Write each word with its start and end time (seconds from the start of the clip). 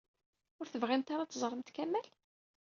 Ur 0.59 0.67
tebɣimt 0.67 1.11
ara 1.13 1.23
ad 1.25 1.29
teẓṛemt 1.31 1.73
Kamal? 1.75 2.07